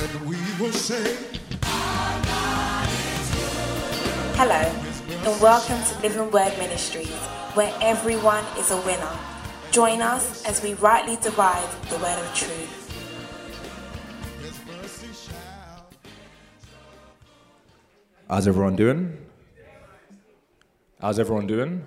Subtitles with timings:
[0.00, 1.14] and we will say,
[4.40, 7.10] Hello, and welcome to Living Word Ministries,
[7.52, 9.18] where everyone is a winner.
[9.72, 12.76] Join us as we rightly divide the word of truth.
[14.40, 15.90] His mercy shall.
[18.26, 19.18] How's everyone doing?
[20.98, 21.86] How's everyone doing?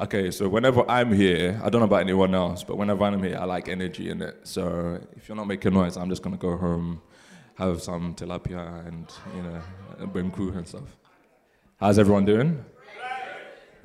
[0.00, 3.38] Okay, so whenever I'm here, I don't know about anyone else, but whenever I'm here,
[3.40, 4.40] I like energy in it.
[4.42, 7.00] So if you're not making noise, I'm just gonna go home,
[7.54, 10.96] have some tilapia and you know, crew and stuff.
[11.78, 12.64] How's everyone doing?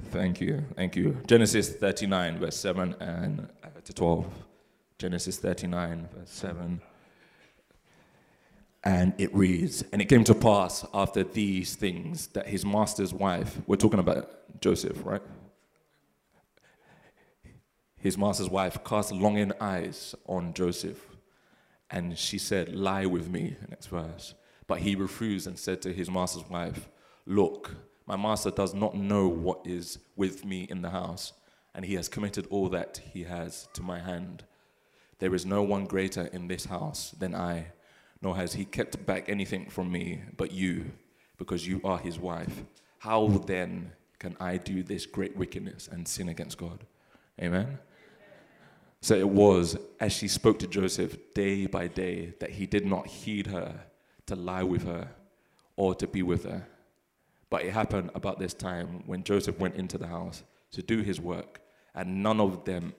[0.06, 1.22] Thank you, thank you.
[1.28, 4.26] Genesis 39, verse 7 and uh, to 12.
[4.98, 6.82] Genesis 39, verse 7
[8.84, 13.58] and it reads, And it came to pass after these things that his master's wife,
[13.68, 15.22] we're talking about Joseph, right?
[18.00, 21.06] His master's wife cast longing eyes on Joseph,
[21.92, 24.36] and she said, Lie with me, next verse.
[24.68, 26.88] But he refused and said to his master's wife,
[27.26, 31.34] Look, my master does not know what is with me in the house,
[31.76, 34.44] and he has committed all that he has to my hand.
[35.20, 37.68] There is no one greater in this house than I,
[38.22, 40.86] nor has he kept back anything from me but you,
[41.38, 42.64] because you are his wife.
[43.00, 46.86] How then can I do this great wickedness and sin against God?
[47.42, 47.78] Amen.
[49.02, 53.08] So it was as she spoke to Joseph day by day that he did not
[53.08, 53.86] heed her
[54.26, 55.10] to lie with her
[55.76, 56.68] or to be with her.
[57.50, 61.20] But it happened about this time when Joseph went into the house to do his
[61.20, 61.62] work,
[61.96, 62.94] and none of them,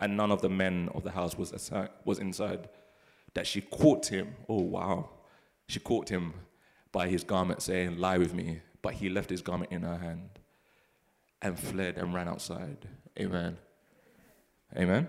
[0.00, 2.68] and none of the men of the house was aside, was inside.
[3.34, 4.34] That she caught him.
[4.48, 5.10] Oh wow,
[5.68, 6.34] she caught him
[6.92, 10.38] by his garment, saying, "Lie with me." But he left his garment in her hand,
[11.40, 12.88] and fled and ran outside.
[13.18, 13.56] Amen.
[14.76, 15.08] Amen.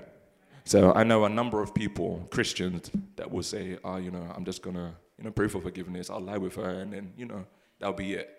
[0.65, 4.45] So I know a number of people, Christians, that will say, "Ah, you know, I'm
[4.45, 6.09] just gonna, you know, pray for forgiveness.
[6.09, 7.45] I'll lie with her, and then, you know,
[7.79, 8.29] that'll be it."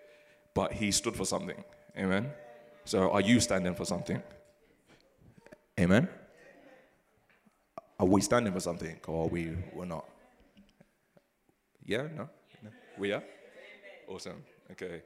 [0.53, 1.63] But he stood for something.
[1.97, 2.31] Amen.
[2.85, 4.21] So are you standing for something?
[5.79, 6.07] Amen.
[7.99, 10.05] Are we standing for something, or are we we're not?
[11.85, 12.29] Yeah, no,
[12.63, 12.69] no?
[12.97, 13.23] we are.
[14.07, 14.43] Awesome.
[14.71, 15.03] Okay.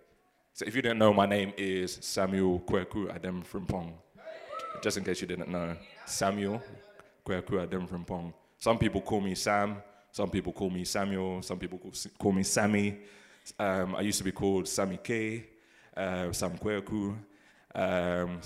[0.53, 3.93] So if you didn't know, my name is Samuel Kweku Adem Frimpong.
[4.81, 5.75] Just in case you didn't know,
[6.05, 6.61] Samuel
[7.25, 8.33] Kweku Adem Frimpong.
[8.59, 9.81] Some people call me Sam.
[10.11, 11.41] Some people call me Samuel.
[11.41, 12.99] Some people call, call me Sammy.
[13.59, 15.45] Um, I used to be called Sammy K,
[15.95, 17.15] uh, Sam Kweku,
[17.75, 18.41] um,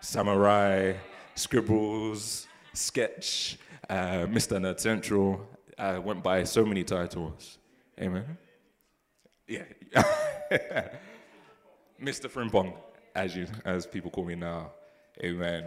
[0.00, 0.94] Samurai,
[1.34, 3.58] Scribbles, Sketch,
[3.88, 4.58] uh, Mr.
[4.58, 5.46] Nerd Central.
[5.78, 7.58] I went by so many titles.
[8.00, 8.38] Amen.
[9.46, 9.64] Yeah.
[12.00, 12.28] Mr.
[12.28, 12.74] Frimpong,
[13.14, 14.72] as you as people call me now.
[15.22, 15.64] Amen.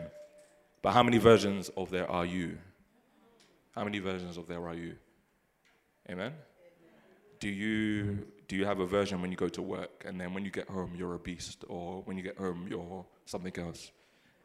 [0.82, 2.58] But how many versions of there are you?
[3.72, 4.96] How many versions of there are you?
[6.10, 6.34] Amen.
[7.40, 10.46] Do you do you have a version when you go to work and then when
[10.46, 13.92] you get home you're a beast or when you get home you're something else?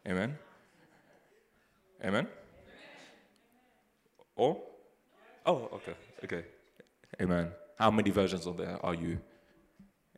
[0.06, 0.36] Amen.
[2.04, 2.26] Amen.
[4.36, 4.60] Or?
[5.46, 5.94] Oh, okay,
[6.24, 6.44] okay.
[7.20, 7.50] Amen.
[7.78, 9.18] How many versions of there are you?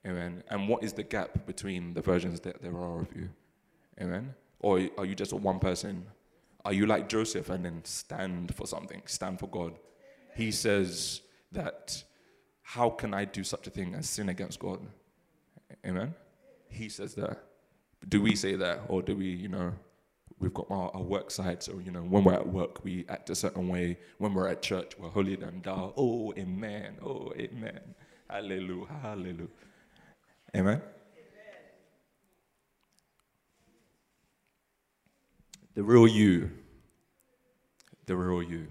[0.06, 0.42] Amen.
[0.48, 3.30] And what is the gap between the versions that there are of you?
[4.00, 4.34] Amen.
[4.64, 6.06] Or are you just one person?
[6.64, 9.74] Are you like Joseph and then stand for something, stand for God?
[10.34, 11.20] He says
[11.52, 12.02] that,
[12.62, 14.80] how can I do such a thing as sin against God?
[15.86, 16.14] Amen.
[16.70, 17.44] He says that.
[18.08, 19.74] Do we say that, or do we, you know,
[20.38, 23.28] we've got our, our work side, so you know, when we're at work, we act
[23.28, 23.98] a certain way.
[24.16, 25.92] When we're at church, we're holier than thou.
[25.94, 26.96] Oh, amen.
[27.04, 27.80] Oh, amen.
[28.30, 28.86] Hallelujah.
[29.02, 29.48] Hallelujah.
[30.56, 30.80] Amen.
[35.74, 36.50] The real you.
[38.06, 38.68] The real you.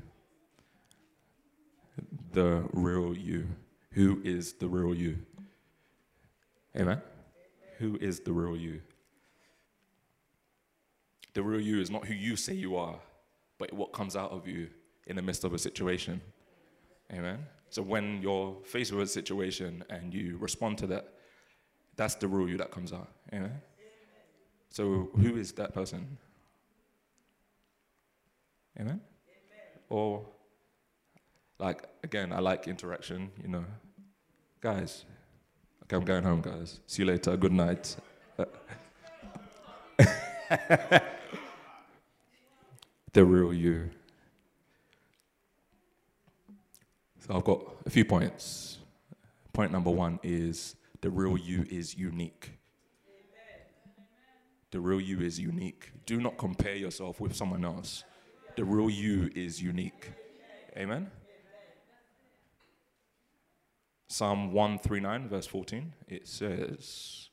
[2.32, 3.48] The real you.
[3.92, 5.18] Who is the real you?
[6.76, 7.02] Amen.
[7.78, 8.82] Who is the real you?
[11.34, 13.00] The real you is not who you say you are,
[13.58, 14.70] but what comes out of you
[15.08, 16.22] in the midst of a situation.
[17.12, 17.40] Amen.
[17.70, 21.10] So when you're faced with a situation and you respond to that,
[21.96, 23.12] that's the real you that comes out.
[23.34, 23.62] Amen.
[24.70, 26.18] So who is that person?
[28.80, 29.02] Amen.
[29.90, 30.26] Or
[31.60, 33.66] like again, I like interaction, you know.
[34.62, 35.06] Guys,
[35.84, 36.80] okay, I'm going home, guys.
[36.88, 37.38] See you later.
[37.38, 37.96] Good night.
[43.14, 43.90] the real you.
[47.20, 48.80] So I've got a few points.
[49.54, 52.52] Point number one is the real you is unique.
[54.72, 55.92] The real you is unique.
[56.06, 58.04] Do not compare yourself with someone else.
[58.56, 60.12] The real you is unique.
[60.78, 61.10] Amen?
[64.08, 65.92] Psalm 139, verse 14.
[66.08, 67.30] It says,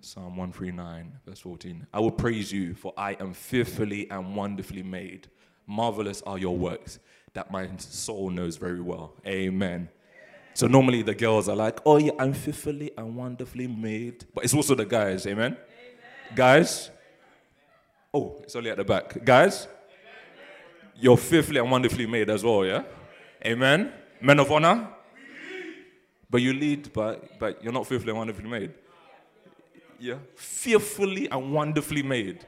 [0.00, 1.86] Psalm 139, verse 14.
[1.92, 5.28] I will praise you, for I am fearfully and wonderfully made.
[5.66, 7.00] Marvelous are your works
[7.34, 9.14] that my soul knows very well.
[9.26, 9.88] Amen.
[10.54, 14.24] So normally the girls are like, oh yeah, I'm fearfully and wonderfully made.
[14.32, 15.52] But it's also the guys, amen?
[15.52, 16.36] amen.
[16.36, 16.90] Guys?
[18.12, 19.24] Oh, it's only at the back.
[19.24, 19.68] Guys?
[20.98, 22.82] You're fearfully and wonderfully made as well, yeah?
[23.44, 23.92] Amen.
[24.20, 24.88] Men of honor?
[26.30, 28.72] But you lead, but, but you're not fearfully and wonderfully made.
[29.98, 30.16] Yeah?
[30.34, 32.46] Fearfully and wonderfully made.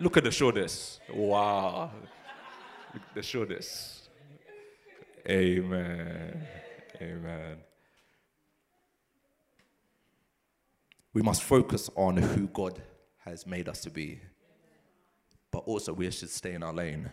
[0.00, 1.00] Look at the shoulders.
[1.12, 1.90] Wow.
[2.92, 4.08] Look at the shoulders.
[5.28, 6.46] Amen.
[7.00, 7.56] Amen.
[11.12, 12.82] We must focus on who God
[13.24, 14.20] has made us to be.
[15.54, 17.08] But also, we should stay in our lane.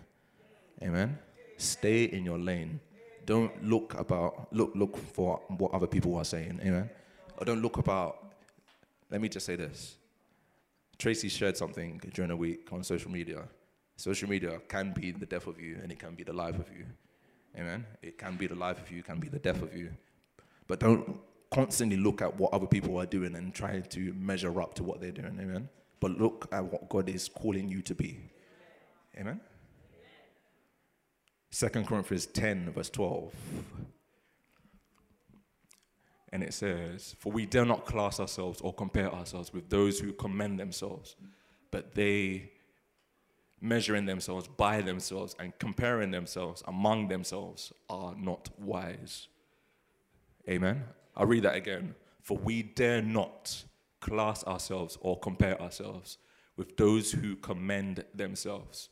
[0.81, 1.15] Amen.
[1.57, 2.79] Stay in your lane.
[3.23, 6.59] Don't look about look look for what other people are saying.
[6.63, 6.89] Amen.
[7.37, 8.33] Or don't look about.
[9.11, 9.95] Let me just say this.
[10.97, 13.43] Tracy shared something during the week on social media.
[13.95, 16.67] Social media can be the death of you, and it can be the life of
[16.75, 16.87] you.
[17.55, 17.85] Amen.
[18.01, 19.91] It can be the life of you, can be the death of you.
[20.67, 21.19] But don't
[21.51, 24.99] constantly look at what other people are doing and try to measure up to what
[24.99, 25.37] they're doing.
[25.39, 25.69] Amen.
[26.01, 28.19] But look at what God is calling you to be.
[29.17, 29.39] Amen.
[31.51, 33.33] Second Corinthians 10, verse 12.
[36.33, 40.11] And it says, For we dare not class ourselves or compare ourselves with those who
[40.13, 41.15] commend themselves,
[41.71, 42.51] but they
[43.59, 49.27] measuring themselves by themselves and comparing themselves among themselves are not wise.
[50.49, 50.83] Amen.
[51.15, 51.93] I'll read that again.
[52.23, 53.65] For we dare not
[54.01, 56.17] class ourselves or compare ourselves
[56.57, 58.89] with those who commend themselves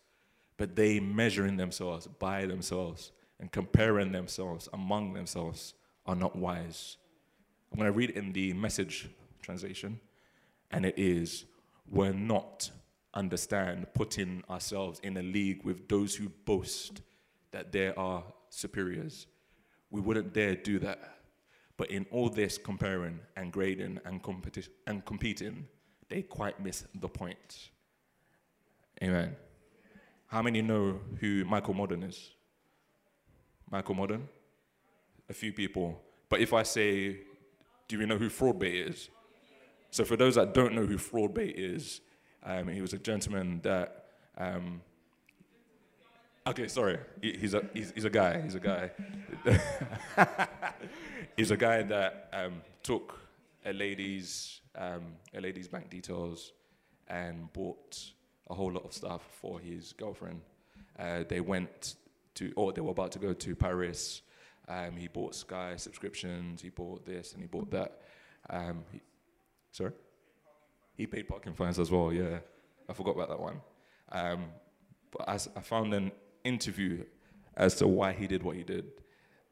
[0.60, 5.74] but they measuring themselves by themselves and comparing themselves among themselves
[6.06, 6.98] are not wise.
[7.72, 9.10] I'm going to read in the message
[9.42, 10.02] translation,
[10.70, 11.46] and it is
[11.90, 12.70] we're not,
[13.14, 17.02] understand, putting ourselves in a league with those who boast
[17.52, 19.28] that they are superiors.
[19.90, 21.19] We wouldn't dare do that.
[21.80, 25.66] But in all this comparing and grading and, competi- and competing,
[26.10, 27.70] they quite miss the point.
[29.02, 29.38] Amen.
[30.28, 32.32] How many know who Michael Modden is?
[33.72, 34.28] Michael Modden?
[35.30, 36.02] A few people.
[36.28, 37.22] But if I say,
[37.88, 39.08] do you know who Fraudbait is?
[39.90, 42.02] So for those that don't know who Fraudbait is,
[42.44, 44.08] um, he was a gentleman that.
[44.38, 44.82] Um,
[46.46, 47.00] okay, sorry.
[47.22, 48.42] He, he's a he's, he's, a guy.
[48.42, 48.92] He's a guy.
[51.38, 53.20] he's a guy that um, took
[53.66, 55.04] a lady's um,
[55.36, 56.54] a lady's bank details
[57.08, 57.98] and bought
[58.50, 60.42] a whole lot of stuff for his girlfriend.
[60.98, 61.96] Uh, they went
[62.36, 64.22] to, or they were about to go to Paris.
[64.68, 66.62] Um, he bought Sky subscriptions.
[66.62, 68.02] He bought this and he bought that.
[68.50, 69.02] Um, he,
[69.72, 69.92] sorry,
[70.96, 72.14] he paid parking fines as well.
[72.14, 72.40] Yeah,
[72.88, 73.62] I forgot about that one.
[74.12, 74.46] Um,
[75.12, 76.12] but as I found an
[76.44, 77.04] interview
[77.58, 78.86] as to why he did what he did,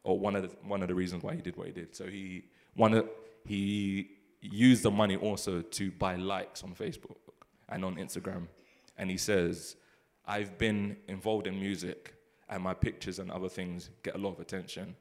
[0.07, 1.94] or one of the one of the reasons why he did what he did.
[1.95, 2.45] So he
[2.75, 3.09] one of,
[3.45, 4.09] he
[4.42, 7.18] used the money also to buy likes on Facebook
[7.68, 8.48] and on Instagram
[8.98, 9.75] and he says,
[10.25, 12.13] I've been involved in music
[12.50, 14.95] and my pictures and other things get a lot of attention.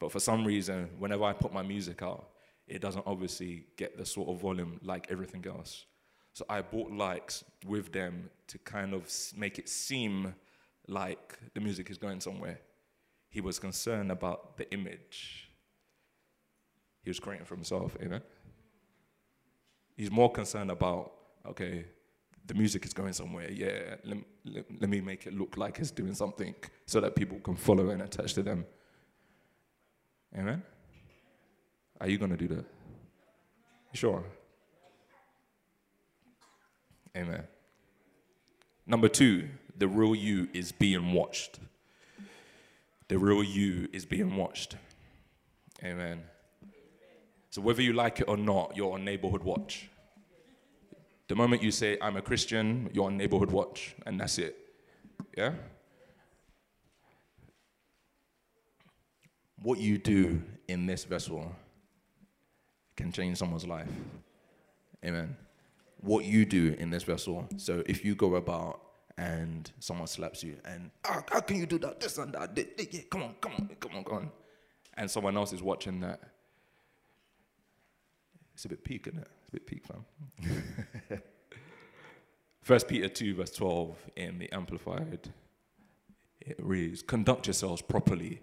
[0.00, 2.30] But for some reason, whenever I put my music out,
[2.66, 5.84] it doesn't obviously get the sort of volume like everything else.
[6.32, 10.34] So I bought likes with them to kind of make it seem
[10.88, 12.58] like the music is going somewhere.
[13.32, 15.48] He was concerned about the image
[17.02, 18.20] he was creating for himself, you know?
[19.96, 21.12] He's more concerned about,
[21.46, 21.86] okay,
[22.46, 23.50] the music is going somewhere.
[23.50, 26.54] Yeah, let, let, let, me make it look like it's doing something
[26.86, 28.64] so that people can follow and attach to them.
[30.36, 30.62] Amen?
[32.00, 32.64] Are you going to do that?
[33.94, 34.24] Sure.
[37.16, 37.44] Amen.
[38.86, 41.58] Number two, the real you is being watched.
[43.12, 44.76] The real you is being watched.
[45.84, 46.22] Amen.
[47.50, 49.90] So whether you like it or not, you're on neighborhood watch.
[51.28, 54.56] The moment you say, I'm a Christian, you're on neighborhood watch, and that's it.
[55.36, 55.52] Yeah?
[59.60, 61.54] What you do in this vessel
[62.96, 63.92] can change someone's life.
[65.04, 65.36] Amen.
[66.00, 67.46] What you do in this vessel.
[67.58, 68.80] So if you go about
[69.22, 72.00] and someone slaps you and oh, how can you do that?
[72.00, 72.58] This and that.
[72.90, 74.30] Yeah, come on, come on, come on, come on.
[74.94, 76.20] And someone else is watching that.
[78.54, 79.28] It's a bit peak, isn't it?
[79.40, 81.20] It's a bit peak, fam.
[82.62, 85.30] First Peter 2, verse 12 in the Amplified,
[86.40, 88.40] it reads, Conduct yourselves properly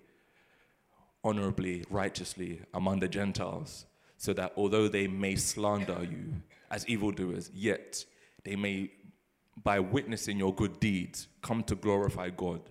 [1.23, 3.85] honorably, righteously among the Gentiles,
[4.17, 6.33] so that although they may slander you
[6.71, 8.03] as evildoers, yet
[8.43, 8.91] they may,
[9.63, 12.61] by witnessing your good deeds, come to glorify God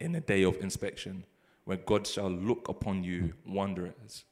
[0.00, 1.24] in the day of inspection,
[1.64, 4.24] when God shall look upon you wanderers,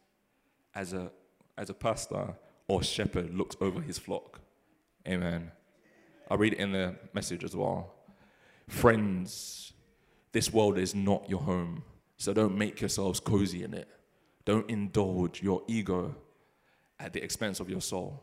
[0.74, 1.10] as a,
[1.58, 2.34] as a pastor
[2.68, 4.40] or shepherd looks over his flock.
[5.06, 5.50] Amen.
[6.30, 7.92] I'll read it in the message as well.
[8.68, 9.72] Friends,
[10.32, 11.82] this world is not your home,
[12.16, 13.88] so don't make yourselves cozy in it.
[14.44, 16.14] Don't indulge your ego
[16.98, 18.22] at the expense of your soul.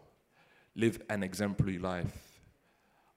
[0.76, 2.33] Live an exemplary life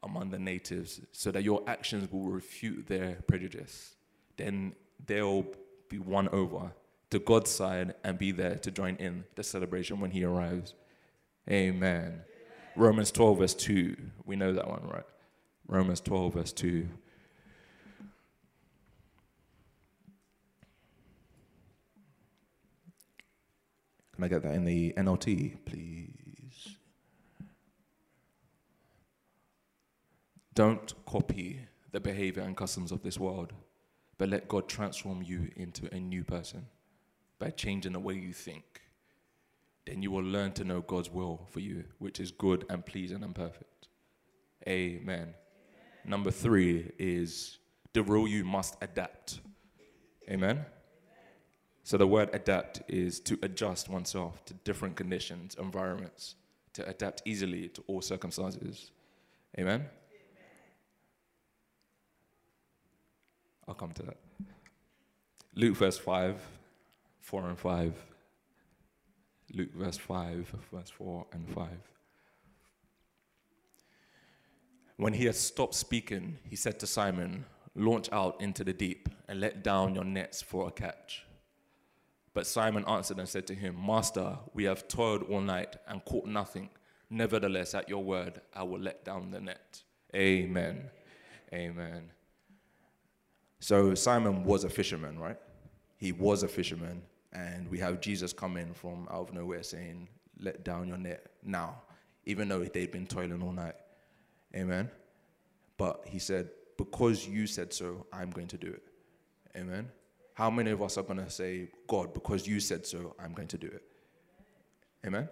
[0.07, 3.95] among the natives so that your actions will refute their prejudice.
[4.37, 4.75] Then
[5.07, 5.47] they'll
[5.89, 6.73] be won over
[7.11, 10.75] to God's side and be there to join in the celebration when He arrives.
[11.51, 12.23] Amen.
[12.75, 13.97] Romans 12, verse 2.
[14.25, 15.05] We know that one, right?
[15.69, 16.89] Romans 12, verse 2.
[24.15, 26.26] Can I get that in the NLT, please?
[30.57, 31.61] Don't copy
[31.93, 33.53] the behavior and customs of this world,
[34.17, 36.67] but let God transform you into a new person
[37.39, 38.81] by changing the way you think.
[39.87, 43.23] Then you will learn to know God's will for you, which is good and pleasing
[43.23, 43.89] and perfect.
[44.67, 45.05] Amen.
[45.19, 45.35] Amen.
[46.07, 47.59] Number three is
[47.93, 49.41] the rule you must adapt.
[50.31, 50.65] Amen.
[51.83, 56.37] So the word adapt is to adjust oneself to different conditions, environments,
[56.73, 58.91] to adapt easily to all circumstances.
[59.59, 59.85] Amen?
[63.69, 64.17] I'll come to that.
[65.55, 66.41] Luke verse 5,
[67.21, 67.95] 4 and 5.
[69.55, 71.69] Luke verse 5, verse 4 and 5.
[74.97, 77.45] When he had stopped speaking, he said to Simon,
[77.75, 81.27] Launch out into the deep and let down your nets for a catch.
[82.33, 86.27] But Simon answered and said to him, Master, we have toiled all night and caught
[86.27, 86.71] nothing.
[87.11, 89.83] Nevertheless, at your word, I will let down the net.
[90.15, 90.91] Amen.
[91.53, 92.11] Amen.
[93.61, 95.39] So Simon was a fisherman, right?
[95.97, 97.03] He was a fisherman.
[97.33, 100.09] And we have Jesus coming from out of nowhere saying,
[100.41, 101.83] Let down your net now,
[102.25, 103.75] even though they'd been toiling all night.
[104.55, 104.91] Amen.
[105.77, 108.83] But he said, Because you said so, I'm going to do it.
[109.57, 109.91] Amen.
[110.35, 113.49] How many of us are going to say, God, because you said so, I'm going
[113.49, 113.83] to do it?
[115.07, 115.29] Amen?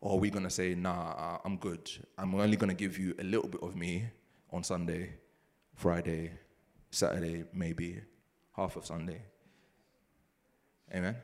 [0.00, 1.88] Or are we going to say, nah, I'm good.
[2.18, 4.06] I'm only going to give you a little bit of me
[4.50, 5.14] on Sunday,
[5.76, 6.32] Friday,
[6.92, 8.00] Saturday, maybe,
[8.56, 9.22] half of Sunday.
[10.94, 11.16] Amen?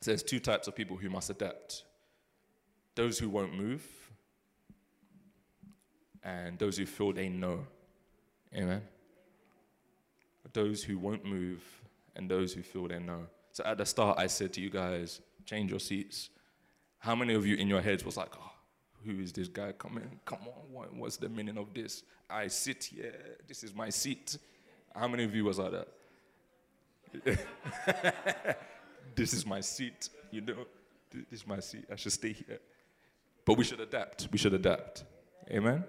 [0.00, 1.84] So there's two types of people who must adapt
[2.96, 3.82] those who won't move,
[6.22, 7.66] and those who feel they know.
[8.54, 8.82] Amen.
[10.52, 11.62] Those who won't move
[12.16, 13.26] and those who feel they know.
[13.52, 16.30] So at the start, I said to you guys, change your seats.
[16.98, 18.52] How many of you in your heads was like, oh,
[19.04, 20.20] who is this guy coming?
[20.24, 22.02] Come on, what, what's the meaning of this?
[22.28, 23.14] I sit here,
[23.48, 24.38] this is my seat.
[24.94, 25.88] How many was like that?
[29.14, 30.66] this is my seat, you know?
[31.12, 31.86] This is my seat.
[31.90, 32.60] I should stay here.
[33.44, 34.28] But we should adapt.
[34.30, 35.04] We should adapt.
[35.50, 35.84] Amen?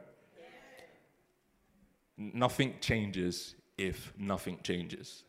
[2.18, 5.24] Nothing changes if nothing changes.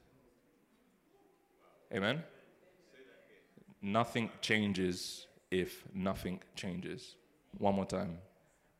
[1.92, 2.22] Amen?
[3.82, 7.16] Nothing changes if nothing changes.
[7.58, 8.18] One more time.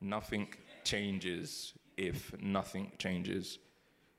[0.00, 0.48] Nothing
[0.84, 3.58] changes if nothing changes.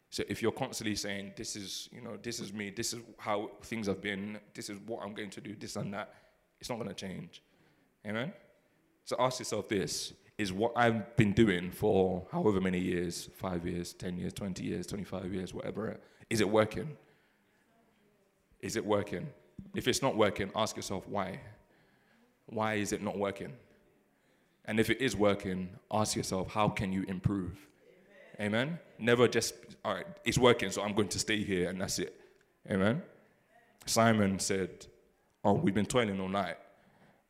[0.09, 3.49] So if you're constantly saying, this is, you know, this is me, this is how
[3.63, 6.13] things have been, this is what I'm going to do, this and that,
[6.59, 7.41] it's not going to change.
[8.05, 8.31] Amen?
[9.05, 13.93] So ask yourself this is what I've been doing for however many years five years,
[13.93, 15.99] 10 years, 20 years, 25 years, whatever.
[16.29, 16.95] Is it working?
[18.59, 19.27] Is it working?
[19.75, 21.39] If it's not working, ask yourself why.
[22.45, 23.53] Why is it not working?
[24.65, 27.57] And if it is working, ask yourself, how can you improve?
[28.39, 28.53] Amen?
[28.53, 28.79] Amen?
[28.97, 29.53] Never just,
[29.83, 32.19] all right, it's working, so I'm going to stay here and that's it.
[32.69, 33.01] Amen?
[33.85, 34.87] Simon said,
[35.43, 36.55] Oh, we've been toiling all night.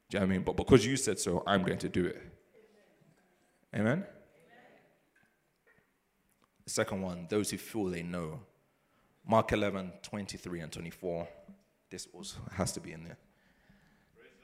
[0.10, 0.44] Do you know what I mean?
[0.44, 2.22] But because you said so, I'm going to do it.
[3.76, 4.06] Amen?
[6.64, 8.40] The second one, those who feel they know.
[9.26, 11.28] Mark 11, 23 and 24.
[11.90, 13.18] This also has to be in there.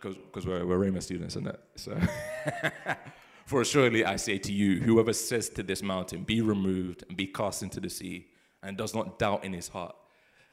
[0.02, 1.60] Because we're, we're Rhema students, isn't it?
[1.76, 1.98] So.
[3.46, 7.26] For surely I say to you, whoever says to this mountain, be removed and be
[7.26, 8.28] cast into the sea,
[8.62, 9.96] and does not doubt in his heart,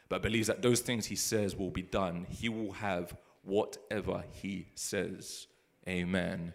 [0.08, 4.68] but believes that those things he says will be done, he will have whatever he
[4.74, 5.46] says.
[5.88, 6.54] Amen.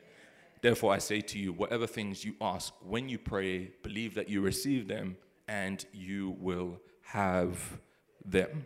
[0.62, 4.42] Therefore, I say to you, whatever things you ask when you pray, believe that you
[4.42, 5.18] receive them
[5.48, 7.80] and you will have
[8.26, 8.66] them.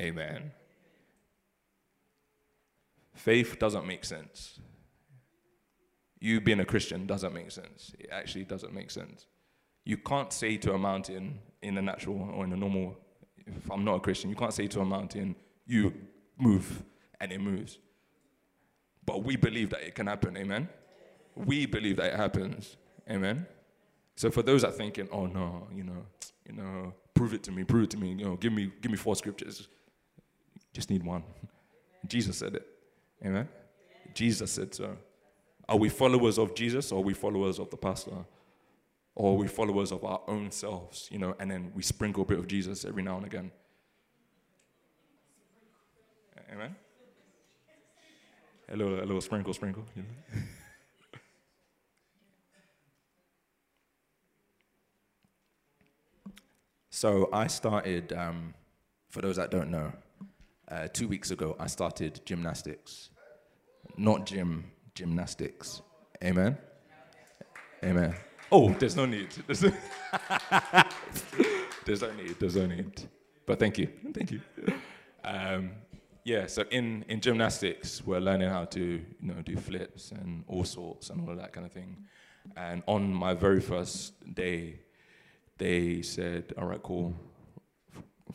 [0.00, 0.52] Amen.
[3.16, 4.60] Faith doesn't make sense.
[6.20, 7.94] You being a Christian doesn't make sense.
[7.98, 9.26] It actually doesn't make sense.
[9.84, 12.96] You can't say to a mountain in a natural or in a normal,
[13.46, 15.34] if I'm not a Christian, you can't say to a mountain,
[15.66, 15.94] you
[16.38, 16.82] move,
[17.20, 17.78] and it moves.
[19.04, 20.68] But we believe that it can happen, amen?
[21.34, 22.76] We believe that it happens,
[23.10, 23.46] amen?
[24.16, 26.04] So for those that are thinking, oh no, you know,
[26.46, 28.90] you know, prove it to me, prove it to me, you know, give me, give
[28.90, 29.68] me four scriptures.
[30.72, 31.22] Just need one.
[32.06, 32.66] Jesus said it.
[33.24, 33.48] Amen.
[34.14, 34.96] Jesus said so.
[35.68, 38.24] Are we followers of Jesus or are we followers of the pastor?
[39.14, 42.26] Or are we followers of our own selves, you know, and then we sprinkle a
[42.26, 43.50] bit of Jesus every now and again?
[46.52, 46.76] Amen.
[48.68, 49.84] A little, a little sprinkle, sprinkle.
[49.94, 50.08] You know?
[56.90, 58.54] so I started, um,
[59.08, 59.92] for those that don't know,
[60.68, 63.10] uh, two weeks ago I started gymnastics.
[63.96, 65.82] Not gym, gymnastics.
[66.22, 66.58] Amen.
[67.84, 68.14] Amen.
[68.50, 69.28] Oh, there's no need.
[69.46, 69.72] There's no,
[71.84, 72.36] there's no need.
[72.38, 73.08] There's no need.
[73.44, 73.88] But thank you.
[74.12, 74.40] Thank you.
[75.24, 75.70] Um,
[76.24, 80.64] yeah, so in, in gymnastics, we're learning how to you know do flips and all
[80.64, 81.96] sorts and all of that kind of thing.
[82.56, 84.80] And on my very first day,
[85.58, 87.14] they said, "All right, cool.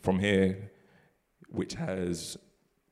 [0.02, 0.72] From here,
[1.51, 2.38] which has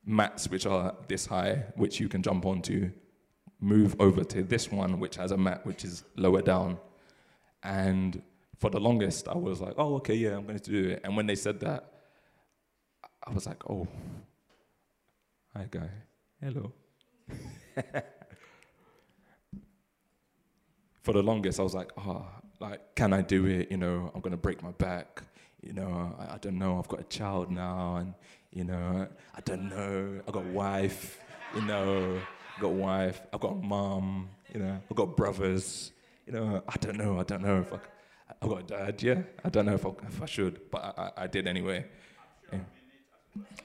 [0.05, 2.91] mats which are this high, which you can jump onto,
[3.59, 6.77] move over to this one, which has a mat which is lower down."
[7.63, 8.21] And
[8.57, 11.15] for the longest, I was like, "Oh, okay, yeah, I'm going to do it." And
[11.17, 11.91] when they said that,
[13.25, 13.87] I was like, "Oh."
[15.55, 15.89] Hi, guy.
[16.39, 16.71] Hello.
[21.01, 22.27] For the longest, I was like, oh,
[22.59, 23.71] like, can I do it?
[23.71, 25.23] You know, I'm gonna break my back.
[25.61, 26.77] You know, I, I don't know.
[26.77, 28.13] I've got a child now, and
[28.51, 30.21] you know, I don't know.
[30.27, 31.19] I got wife.
[31.55, 32.19] You know,
[32.57, 33.21] I got wife.
[33.33, 34.29] I've got mom.
[34.53, 35.91] You know, I've got brothers.
[36.25, 37.19] You know, I don't know.
[37.19, 37.79] I don't know if I.
[38.41, 39.03] I've got a dad.
[39.03, 41.85] Yeah, I don't know if I, if I should, but I, I, I did anyway.
[42.51, 42.59] Yeah.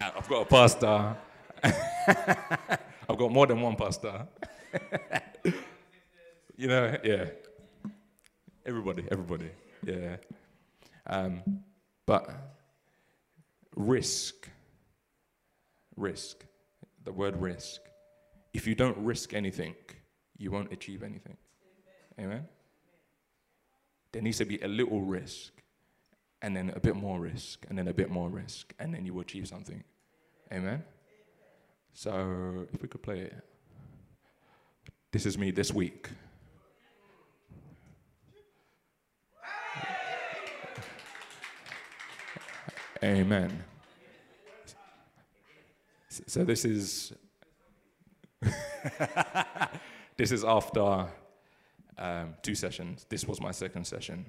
[0.00, 1.16] I've got a pastor.
[3.08, 4.26] I've got more than one pastor.
[6.56, 7.26] you know, yeah.
[8.66, 9.50] Everybody, everybody,
[9.86, 10.16] yeah.
[11.06, 11.42] Um,
[12.06, 12.30] but
[13.76, 14.48] risk,
[15.96, 16.44] risk,
[17.04, 17.80] the word risk.
[18.52, 19.74] If you don't risk anything,
[20.36, 21.36] you won't achieve anything.
[22.18, 22.46] Amen?
[24.12, 25.52] There needs to be a little risk,
[26.40, 29.14] and then a bit more risk, and then a bit more risk, and then you
[29.14, 29.82] will achieve something.
[30.52, 30.84] Amen?
[31.92, 33.34] So if we could play it.
[35.10, 36.08] This is me this week.
[43.02, 43.64] Amen.
[46.26, 47.12] So this is
[50.16, 51.06] this is after
[51.98, 53.06] um, two sessions.
[53.08, 54.24] This was my second session.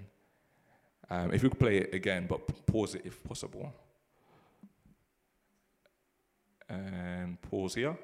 [1.10, 3.74] Um, if you could play it again, but pause it if possible
[6.70, 7.98] and pause here.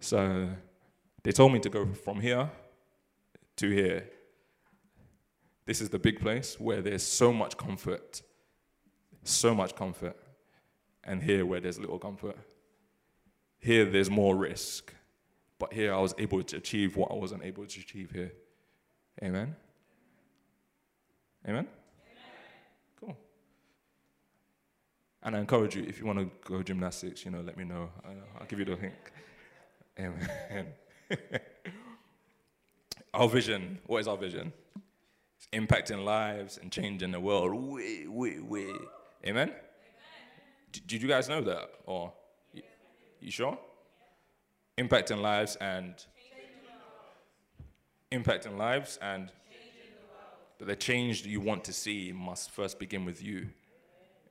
[0.00, 0.48] So
[1.22, 2.50] they told me to go from here
[3.56, 4.08] to here.
[5.64, 8.22] This is the big place where there's so much comfort,
[9.22, 10.16] so much comfort,
[11.04, 12.36] and here where there's little comfort.
[13.62, 14.92] Here there's more risk,
[15.60, 18.32] but here I was able to achieve what I wasn't able to achieve here.
[19.22, 19.54] Amen?
[21.48, 21.68] Amen?
[22.98, 23.16] Cool.
[25.22, 27.88] And I encourage you, if you want to go gymnastics, you know, let me know.
[28.04, 29.12] I'll give you the link.
[29.96, 30.66] Amen.
[33.14, 34.52] our vision, what is our vision?
[35.36, 37.54] It's impacting lives and changing the world.
[37.54, 38.72] Way, way, way.
[39.24, 39.50] Amen?
[39.50, 39.54] Amen.
[40.72, 41.70] did you guys know that?
[41.86, 42.12] Or
[43.22, 43.58] you, sure?
[44.78, 45.94] Impacting lives and
[48.10, 49.30] impacting lives and
[50.62, 53.48] but the change you want to see must first begin with you.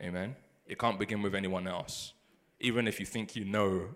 [0.01, 0.33] Amen.
[0.65, 2.13] It can't begin with anyone else.
[2.61, 3.89] Even if you think you know,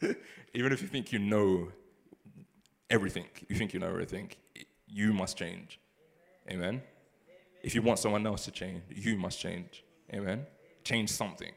[0.54, 1.72] even if you think you know
[2.88, 4.30] everything, you think you know everything,
[4.86, 5.80] you must change.
[6.48, 6.80] Amen.
[7.64, 9.82] If you want someone else to change, you must change.
[10.14, 10.46] Amen.
[10.84, 11.52] Change something.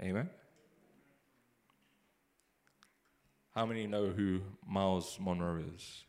[0.00, 0.30] Amen.
[3.54, 6.04] How many know who Myles Munroe is?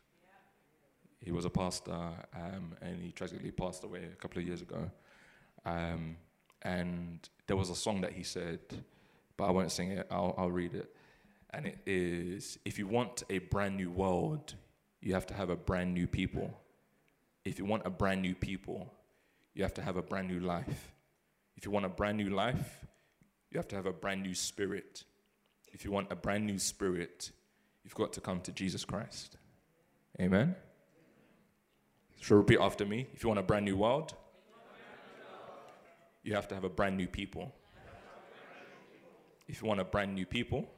[1.20, 4.92] He was a pastor, um, and he tragically passed away a couple of years ago.
[5.66, 6.18] Um,
[6.62, 8.60] and there was a song that he said,
[9.36, 10.06] but I won't sing it.
[10.12, 10.96] I'll, I'll read it.
[11.50, 14.54] And it is: If you want a brand new world,
[15.02, 16.54] you have to have a brand new people.
[17.44, 18.94] if you want a brand new people,
[19.56, 20.92] you have to have a brand new life.
[21.56, 22.86] If you want a brand new life,
[23.52, 25.04] you have to have a brand new spirit.
[25.72, 27.32] If you want a brand new spirit,
[27.84, 29.38] you've got to come to Jesus Christ.
[30.20, 30.56] Amen.
[32.22, 33.08] So repeat after me.
[33.14, 34.14] If you want a brand new world,
[36.24, 37.54] you have to have a brand new people.
[39.48, 40.70] If you want a brand new people,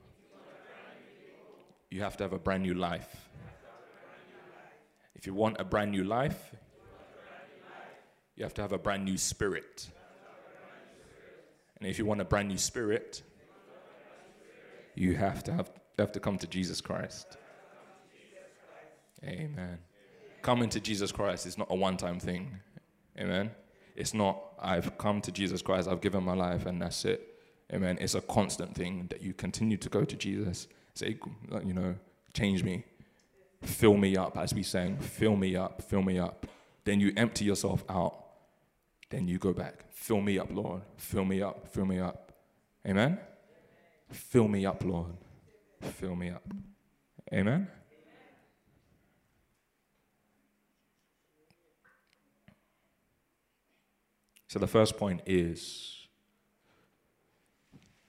[1.90, 3.30] you have to have a brand new life.
[5.16, 6.56] If you want a brand new life,
[8.36, 9.90] you have to have a brand new spirit.
[11.82, 13.24] And if you want a brand new spirit,
[14.94, 17.38] you have to have, have to come to Jesus Christ.
[19.24, 19.80] Amen.
[20.44, 22.60] Coming to Jesus Christ is not a one-time thing.
[23.18, 23.50] Amen.
[23.96, 27.40] It's not I've come to Jesus Christ, I've given my life, and that's it.
[27.74, 27.98] Amen.
[28.00, 30.68] It's a constant thing that you continue to go to Jesus.
[30.94, 31.18] Say,
[31.66, 31.96] you know,
[32.34, 32.84] change me.
[33.64, 34.98] Fill me up, as we sang.
[34.98, 36.46] Fill me up, fill me up.
[36.84, 38.24] Then you empty yourself out.
[39.12, 39.92] Then you go back.
[39.92, 40.82] Fill me up, Lord.
[40.96, 42.32] Fill me up, fill me up.
[42.88, 43.20] Amen.
[44.10, 45.12] Fill me up, Lord.
[45.82, 46.44] Fill me up.
[47.34, 47.68] Amen.
[54.48, 56.08] So the first point is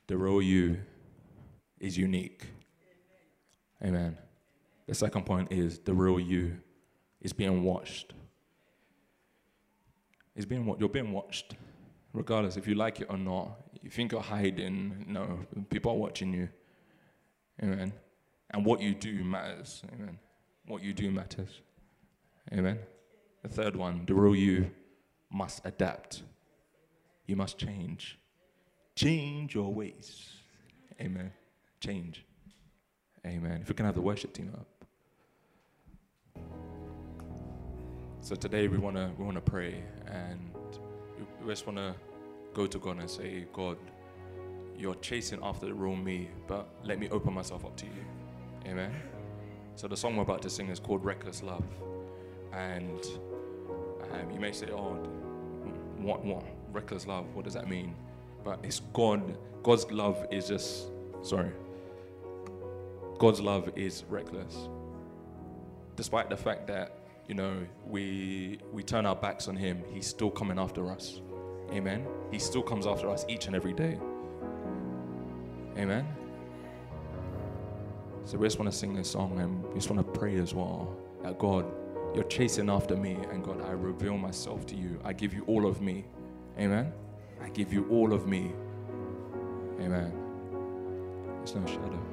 [0.06, 0.78] the real you
[1.80, 2.46] is unique.
[3.84, 4.16] Amen.
[4.86, 6.58] The second point is the real you
[7.20, 8.12] is being watched.
[10.34, 11.56] Is being what you're being watched,
[12.12, 13.50] regardless if you like it or not.
[13.82, 16.48] You think you're hiding, no, people are watching you.
[17.62, 17.92] Amen.
[18.50, 19.82] And what you do matters.
[19.92, 20.18] Amen.
[20.66, 21.60] What you do matters.
[22.52, 22.78] Amen.
[23.42, 24.70] The third one, the real you
[25.30, 26.22] must adapt.
[27.26, 28.18] You must change.
[28.94, 30.28] Change your ways.
[31.00, 31.32] Amen.
[31.80, 32.24] Change.
[33.26, 33.60] Amen.
[33.62, 34.66] If we can have the worship team up.
[38.24, 40.38] So today we wanna we wanna pray and
[41.44, 41.96] we just wanna
[42.54, 43.76] go to God and say, God,
[44.78, 48.04] you're chasing after the real me, but let me open myself up to you.
[48.64, 48.94] Amen.
[49.74, 51.64] So the song we're about to sing is called Reckless Love.
[52.52, 53.04] And
[54.12, 54.92] um, you may say, oh,
[55.98, 56.44] what, what?
[56.70, 57.92] Reckless love, what does that mean?
[58.44, 59.36] But it's God.
[59.64, 60.90] God's love is just,
[61.22, 61.50] sorry.
[63.18, 64.68] God's love is reckless.
[65.96, 67.56] Despite the fact that, you know,
[67.86, 71.20] we, we turn our backs on Him, He's still coming after us.
[71.72, 72.06] Amen.
[72.30, 73.98] He still comes after us each and every day.
[75.78, 76.06] Amen.
[78.24, 80.54] So we just want to sing this song and we just want to pray as
[80.54, 81.64] well that God,
[82.14, 85.00] you're chasing after me, and God, I reveal myself to you.
[85.04, 86.04] I give you all of me.
[86.58, 86.92] Amen.
[87.42, 88.52] I give you all of me.
[89.80, 90.12] Amen.
[91.38, 92.11] There's no shadow.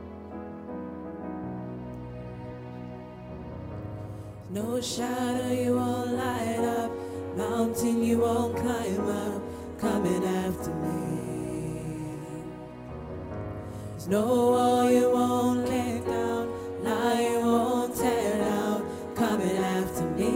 [4.51, 6.91] No shadow you won't light up,
[7.37, 9.43] mountain you won't climb up,
[9.79, 12.15] coming after me.
[13.91, 16.49] There's no wall you won't kick down,
[16.83, 20.31] lie you won't tear down, coming after me.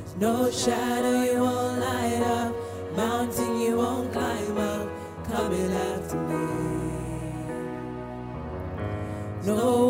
[0.00, 2.54] There's no shadow you won't light up,
[2.94, 4.86] mountain you won't climb up,
[5.24, 6.36] coming after me.
[9.46, 9.85] No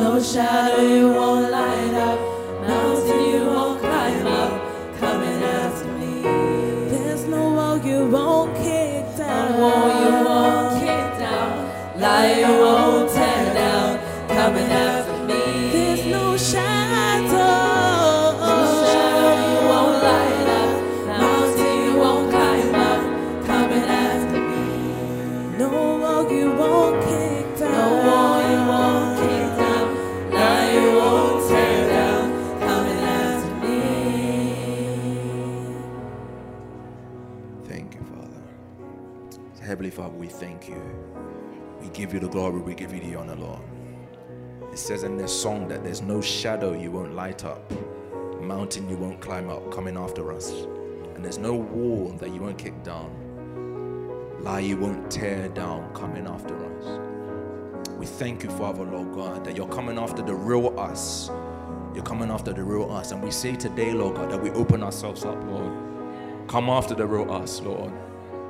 [0.00, 1.29] shadow, there's no shadow
[42.00, 43.60] give you the glory, we give you the honor, Lord.
[44.72, 47.70] It says in this song that there's no shadow you won't light up,
[48.40, 50.50] mountain you won't climb up coming after us,
[51.14, 53.10] and there's no wall that you won't kick down,
[54.40, 57.86] lie you won't tear down coming after us.
[57.98, 61.30] We thank you, Father, Lord God, that you're coming after the real us.
[61.94, 63.12] You're coming after the real us.
[63.12, 66.48] And we say today, Lord God, that we open ourselves up, Lord.
[66.48, 67.92] Come after the real us, Lord.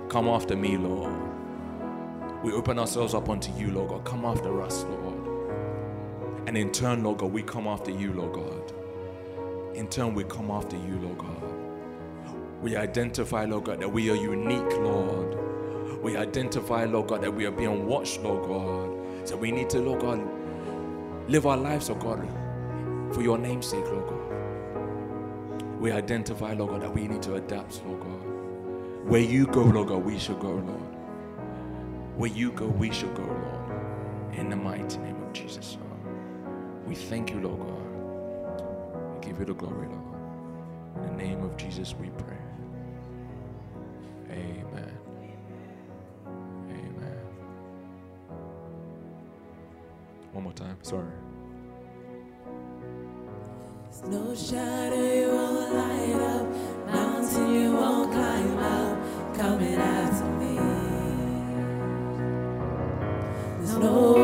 [0.09, 1.20] Come after me, Lord.
[2.43, 4.05] We open ourselves up unto you, Lord God.
[4.05, 5.29] Come after us, Lord.
[6.47, 8.73] And in turn, Lord God, we come after you, Lord God.
[9.77, 11.43] In turn, we come after you, Lord God.
[12.63, 15.39] We identify, Lord God, that we are unique, Lord.
[16.03, 19.29] We identify, Lord God, that we are being watched, Lord God.
[19.29, 20.21] So we need to, Lord God,
[21.29, 24.41] live our lives, Lord God, for your name's sake, Lord God.
[25.79, 29.11] We identify, Lord God, that we need to adapt, Lord God.
[29.11, 30.90] Where you go, Lord God, we should go, Lord.
[32.21, 34.35] Where you go, we shall go, Lord.
[34.35, 36.87] In the mighty name of Jesus, Lord.
[36.87, 39.15] We thank you, Lord God.
[39.15, 40.03] We give you the glory, Lord
[40.97, 42.37] In the name of Jesus, we pray.
[44.29, 44.99] Amen.
[46.69, 47.21] Amen.
[50.33, 50.77] One more time.
[50.83, 51.07] Sorry.
[53.85, 60.40] There's no shadow you won't light up, mountain you won't climb up, coming after me.
[63.81, 64.20] No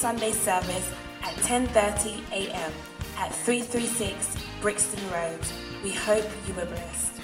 [0.00, 0.90] Sunday service
[1.22, 2.72] at 10:30 a.m.
[3.18, 5.38] at 336 Brixton Road.
[5.84, 7.19] We hope you were blessed.